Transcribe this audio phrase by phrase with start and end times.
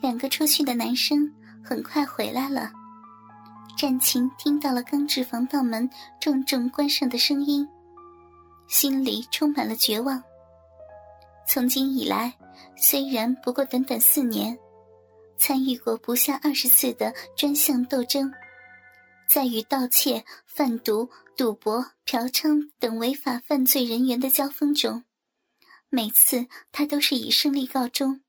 [0.00, 1.30] 两个出去的男生
[1.62, 2.72] 很快回来了。
[3.76, 5.88] 战琴听到了钢制防盗门
[6.20, 7.66] 重重关上的声音，
[8.68, 10.22] 心里充满了绝望。
[11.46, 12.34] 从今以来，
[12.76, 14.56] 虽然不过短短四年，
[15.38, 18.30] 参与过不下二十次的专项斗争，
[19.28, 25.04] 在与盗窃、贩毒、赌博、嫖娼等违法犯罪人员的交锋中，
[25.88, 28.20] 每次他都是以胜利告终。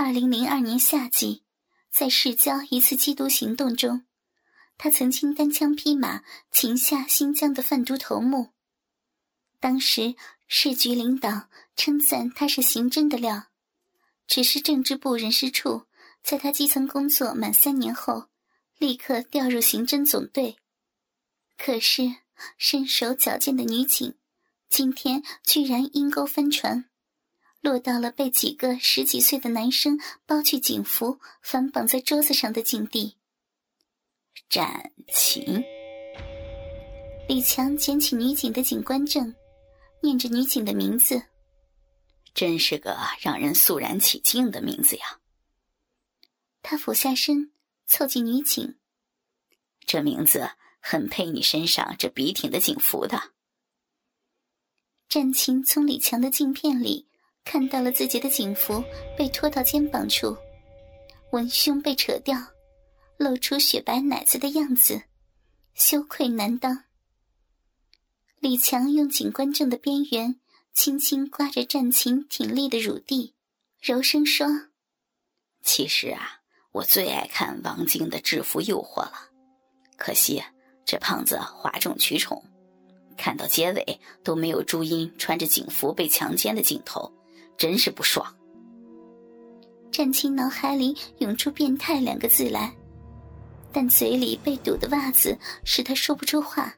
[0.00, 1.42] 二零零二年夏季，
[1.90, 4.04] 在市郊一次缉毒行动中。
[4.76, 8.52] 他曾经单枪匹马擒下新疆的贩毒头目。
[9.58, 10.14] 当时
[10.46, 13.48] 市局领导称赞他是刑侦的料，
[14.28, 15.86] 只是政治部人事处
[16.22, 18.28] 在他基层工作满三年后，
[18.78, 20.58] 立刻调入刑侦总队。
[21.56, 22.14] 可是
[22.56, 24.14] 身手矫健的女警，
[24.70, 26.88] 今天居然阴沟翻船，
[27.60, 33.16] 落到了被几个十几岁的男生剥去警服，反绑在桌子上的境地。
[34.48, 35.62] 战情。
[37.28, 39.34] 李强捡起女警的警官证，
[40.02, 41.22] 念着女警的名字，
[42.32, 45.20] 真是个让人肃然起敬的名字呀。
[46.62, 47.52] 他俯下身，
[47.86, 48.78] 凑近女警，
[49.84, 50.48] 这名字
[50.80, 53.32] 很配你身上这笔挺的警服的。
[55.08, 57.08] 战情从李强的镜片里
[57.50, 58.84] 看到了自己的警服
[59.16, 60.36] 被拖到肩膀处，
[61.32, 62.36] 文胸被扯掉。
[63.16, 65.02] 露出雪白奶子的样子，
[65.74, 66.84] 羞愧难当。
[68.38, 70.38] 李强用警官证的边缘
[70.74, 73.34] 轻轻刮着战琴挺立的乳地，
[73.80, 74.46] 柔声说
[75.64, 76.40] ：“其实啊，
[76.70, 79.14] 我最爱看王晶的《制服诱惑》了，
[79.96, 80.40] 可惜
[80.84, 82.44] 这胖子哗众取宠，
[83.16, 87.10] 看到结尾都没有朱茵穿着警服被强奸的镜头，
[87.58, 88.34] 真是不爽。”
[89.92, 92.72] 战青脑海里涌出“变态”两个字来。
[93.70, 96.74] 但嘴里被堵的袜子使他说不出话，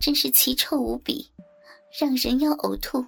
[0.00, 1.30] 真是奇臭无比，
[2.00, 3.04] 让人要呕吐。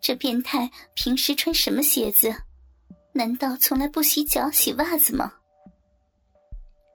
[0.00, 2.34] 这变态平时穿什么鞋子？
[3.12, 5.30] 难道从来不洗脚洗袜子吗？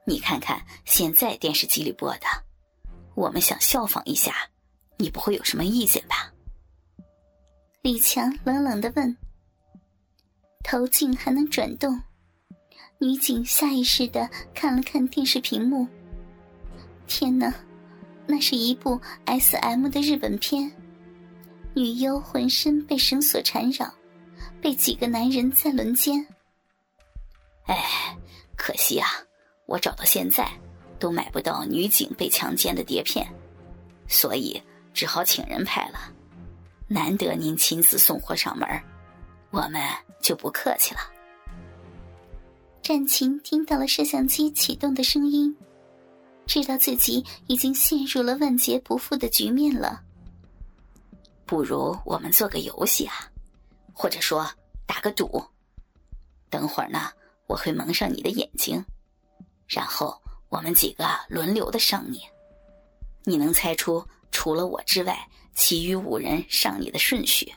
[0.07, 2.25] 你看看现在电视机里播的，
[3.13, 4.33] 我们想效仿一下，
[4.97, 6.30] 你不会有什么意见吧？
[7.81, 9.17] 李强冷冷的问。
[10.63, 11.99] 头颈还能转动。
[12.99, 15.87] 女警下意识的看了看电视屏幕，
[17.07, 17.51] 天哪，
[18.27, 20.71] 那是一部 S.M 的日本片，
[21.73, 23.91] 女优浑身被绳索缠绕，
[24.61, 26.23] 被几个男人在轮奸。
[27.65, 28.15] 哎，
[28.55, 29.07] 可惜啊，
[29.65, 30.47] 我找到现在
[30.99, 33.27] 都买不到女警被强奸的碟片，
[34.07, 34.61] 所以
[34.93, 36.13] 只好请人拍了。
[36.93, 38.67] 难得您亲自送货上门，
[39.49, 39.81] 我们
[40.21, 40.99] 就不客气了。
[42.81, 45.55] 战琴听到了摄像机启动的声音，
[46.45, 50.03] 知道自己已经陷入了万劫不复的局面了。
[51.45, 53.31] 不如我们做个游戏啊，
[53.93, 54.45] 或者说
[54.85, 55.41] 打个赌。
[56.49, 57.09] 等会儿呢，
[57.47, 58.83] 我会蒙上你的眼睛，
[59.65, 62.19] 然后我们几个轮流的上你。
[63.23, 65.17] 你能猜出除了我之外，
[65.53, 67.53] 其余五人上你的顺序，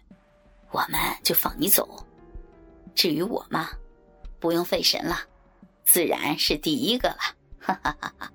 [0.71, 2.07] 我们就放你走。
[2.95, 3.71] 至于我嘛。
[4.41, 5.21] 不用费神了，
[5.87, 7.17] 自然是第一个了。
[7.59, 8.31] 哈哈哈哈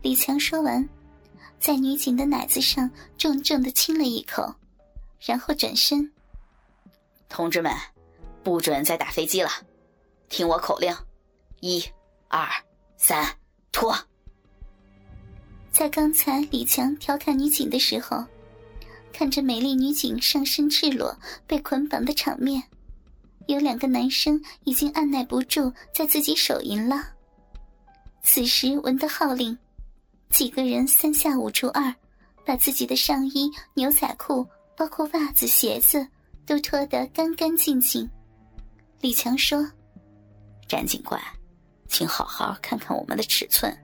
[0.00, 0.88] 李强说完，
[1.60, 4.54] 在女警的奶子上重重的亲了一口，
[5.20, 6.10] 然后转身
[7.28, 7.70] ：“同志们，
[8.42, 9.50] 不准再打飞机了，
[10.30, 10.96] 听我口令，
[11.60, 11.84] 一、
[12.28, 12.48] 二、
[12.96, 13.36] 三，
[13.70, 13.94] 脱！”
[15.74, 18.24] 在刚才李强调侃女警的时候，
[19.12, 21.12] 看着美丽女警上身赤裸
[21.48, 22.62] 被捆绑的场面。
[23.48, 27.08] 有两个男生已经按耐不住，在自己手淫了。
[28.22, 29.58] 此时闻到号令，
[30.30, 31.92] 几个人三下五除二，
[32.46, 34.46] 把自己的上衣、牛仔裤，
[34.76, 36.06] 包括袜子、鞋子，
[36.46, 38.08] 都脱得干干净净。
[39.00, 39.68] 李强说
[40.68, 41.20] ：“展警官，
[41.88, 43.76] 请好好看看我们的尺寸，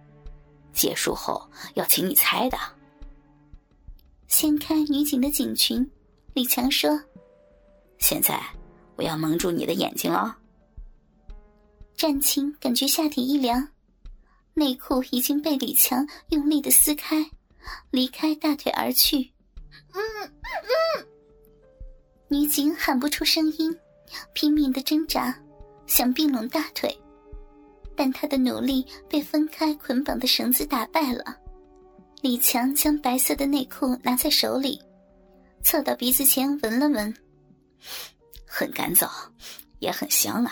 [0.80, 2.56] 结束后要请你猜的。”
[4.28, 5.88] 掀开女警的警裙，
[6.32, 6.98] 李强说
[7.98, 8.40] ：“现在。”
[8.96, 10.36] 我要蒙住你的眼睛了。
[11.96, 13.66] 战青感觉下体一凉，
[14.52, 17.24] 内裤已经被李强用力的撕开，
[17.90, 19.32] 离开大腿而去。
[19.94, 21.06] 嗯嗯。
[22.28, 23.74] 女警喊不出声音，
[24.34, 25.34] 拼命的挣扎，
[25.86, 26.94] 想并拢大腿，
[28.00, 31.36] 但他的努力被分开捆绑的绳子打败了。
[32.22, 34.80] 李强将白色的内裤拿在手里，
[35.62, 37.14] 凑到鼻子前闻了闻。
[38.46, 39.06] 很干燥，
[39.80, 40.50] 也很香啊！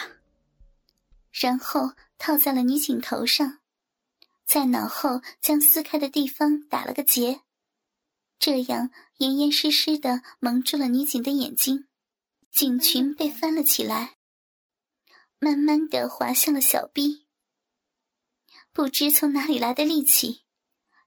[1.33, 3.61] 然后套在了女警头上，
[4.45, 7.41] 在脑后将撕开的地方打了个结，
[8.39, 11.87] 这样严严实实的蒙住了女警的眼睛。
[12.51, 14.17] 警裙被翻了起来，
[15.39, 17.25] 慢慢的滑向了小臂。
[18.79, 20.43] 不知从哪里来的力气，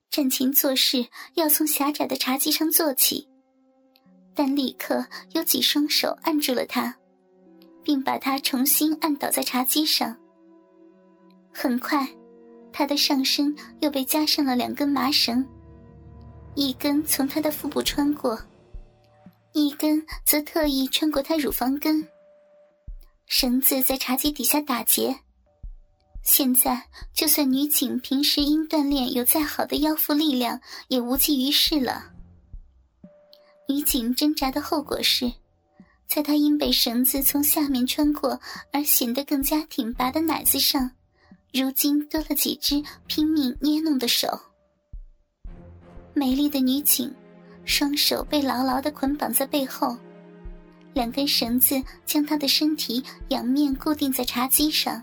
[0.09, 3.25] 战琴做事要从狭窄的茶几上做起，
[4.35, 6.94] 但立刻有几双手按住了他，
[7.81, 10.13] 并把他重新按倒在茶几上。
[11.53, 12.06] 很快，
[12.73, 15.47] 他的上身又被加上了两根麻绳，
[16.56, 18.38] 一根从他的腹部穿过。
[19.53, 22.06] 一根则特意穿过他乳房根，
[23.27, 25.18] 绳子在茶几底下打结。
[26.23, 32.12] 现在，就算女警平时因锻炼有再好的腰腹力量，也无济于事了。
[33.68, 35.31] 女警挣扎的后果是，
[36.07, 38.39] 在她因被绳子从下面穿过
[38.71, 40.91] 而显得更加挺拔的奶子上，
[41.53, 44.39] 如今多了几只拼命捏弄的手。
[46.13, 47.13] 美丽的女警。
[47.63, 49.95] 双手被牢牢的捆绑在背后，
[50.94, 55.01] 两根绳子将她的身体仰面固定在茶几上，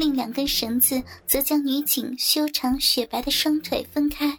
[0.00, 4.38] 另两根绳子则将女警修长雪白的双腿分开，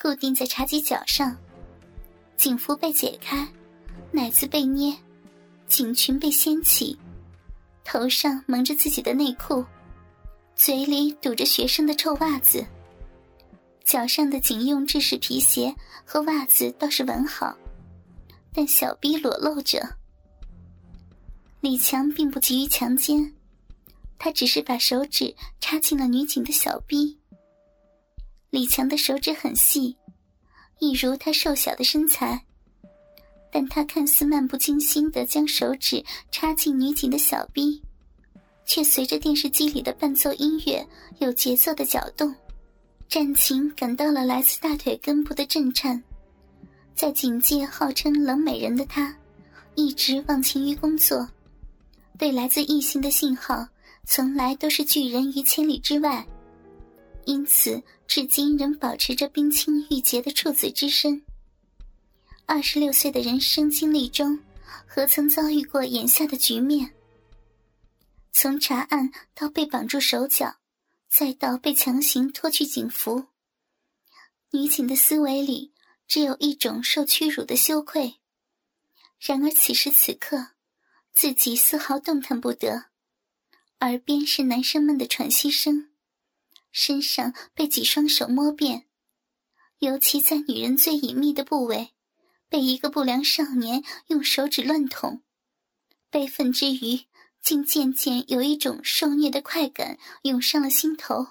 [0.00, 1.36] 固定在茶几角上。
[2.34, 3.46] 警服被解开，
[4.10, 4.96] 奶子被捏，
[5.66, 6.98] 警裙被掀起，
[7.84, 9.62] 头上蒙着自己的内裤，
[10.56, 12.64] 嘴里堵着学生的臭袜子。
[13.84, 15.76] 脚上的警用制式皮鞋
[16.06, 17.54] 和袜子倒是完好，
[18.54, 19.86] 但小臂裸露着。
[21.60, 23.30] 李强并不急于强奸，
[24.24, 27.18] 他只是把手指插进了女警的小臂。
[28.50, 29.96] 李强的手指很细，
[30.78, 32.40] 一如他瘦小的身材，
[33.50, 37.82] 但他看似漫不经心的将手指插进女警的小臂，
[38.64, 40.86] 却随着电视机里的伴奏音乐
[41.18, 42.32] 有节奏的搅动。
[43.08, 46.00] 战琴感到了来自大腿根部的震颤，
[46.94, 49.12] 在警界号称“冷美人”的他，
[49.74, 51.28] 一直忘情于工作，
[52.16, 53.66] 对来自异性的信号
[54.04, 56.26] 从来都是拒人于千里之外，
[57.24, 61.22] 因此至今仍保持着冰清玉洁的处子之身。
[62.46, 64.38] 二十六岁的人生经历中，
[64.86, 66.92] 何曾遭遇过眼下的局面？
[68.32, 70.56] 从查案到被绑住手脚。
[71.14, 73.26] 再到被强行脱去警服，
[74.50, 75.74] 女警的思维里
[76.08, 78.14] 只有一种受屈辱的羞愧。
[79.20, 80.52] 然而此时此刻，
[81.12, 82.86] 自己丝毫动弹不得，
[83.82, 85.90] 耳边是男生们的喘息声，
[86.70, 88.86] 身上被几双手摸遍，
[89.80, 91.90] 尤其在女人最隐秘的部位，
[92.48, 95.22] 被一个不良少年用手指乱捅，
[96.10, 97.06] 悲愤之余。
[97.42, 101.26] 竟渐渐有一种受虐的快感涌上了心头。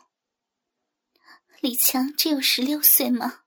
[1.62, 3.44] 李强只有十六岁吗？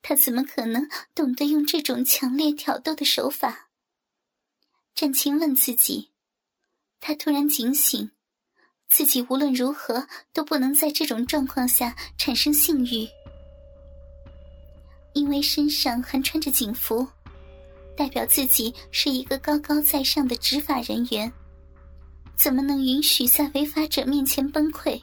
[0.00, 3.70] 他怎么可能懂得用这种强烈挑逗的手法？
[4.94, 6.12] 战青问自己。
[7.00, 8.12] 他突然警醒，
[8.90, 13.08] 自己无论如何都不能在这种状况下产生性欲，
[15.14, 17.06] 因为身上还穿着警服，
[17.96, 21.32] 代表自己是一个高高在上的执法人员。
[22.34, 25.00] 怎么能允许在违法者面前崩溃？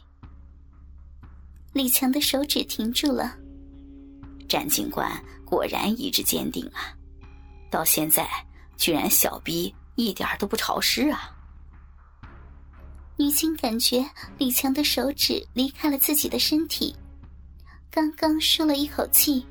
[1.72, 3.38] 李强的手指停住了。
[4.50, 5.10] 战警官
[5.46, 6.94] 果然意志坚定啊！
[7.70, 8.28] 到现在
[8.76, 11.37] 居然小逼一点都不潮湿啊！
[13.20, 14.08] 女警感觉
[14.38, 16.96] 李强的手指离开了自己的身体，
[17.90, 19.44] 刚刚舒了一口气，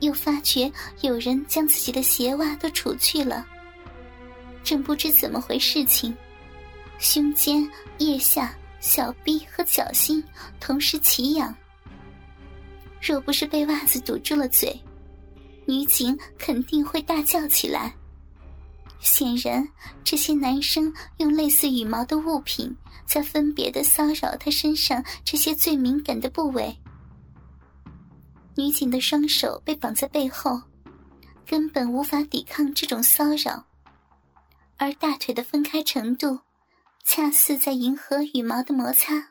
[0.00, 0.72] 又发觉
[1.02, 3.46] 有人将自己的鞋袜都除去了，
[4.64, 6.16] 正不知怎么回事情。
[6.98, 10.22] 胸间、腋下、小臂和脚心
[10.58, 11.54] 同时起痒。
[13.00, 14.78] 若不是被袜子堵住了嘴，
[15.66, 17.94] 女警肯定会大叫起来。
[19.00, 19.66] 显然，
[20.04, 22.76] 这些男生用类似羽毛的物品
[23.06, 26.78] 在分别的骚扰她身上这些最敏感的部位。
[28.56, 30.60] 女警的双手被绑在背后，
[31.46, 33.64] 根本无法抵抗这种骚扰，
[34.76, 36.40] 而大腿的分开程度。
[37.02, 39.28] 恰似在迎合羽毛的摩擦。